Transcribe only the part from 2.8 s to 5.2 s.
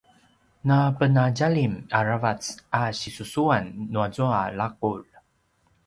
sisusuan nuazua laqulj